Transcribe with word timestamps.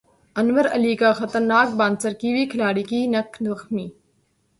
انور 0.35 0.65
علی 0.75 0.93
کا 1.01 1.11
خطرناک 1.19 1.75
bouncer 1.79 2.13
Kiwi 2.21 2.45
کھلاڑی 2.51 2.83
کی 2.89 3.05
نکھ 3.13 3.37
زخمی 3.43 3.87